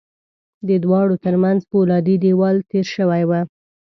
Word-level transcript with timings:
د 0.67 0.69
دواړو 0.83 1.15
ترمنځ 1.25 1.59
پولادي 1.71 2.15
دېوال 2.23 2.57
تېر 2.71 2.85
شوی 2.95 3.23
و 3.29 3.31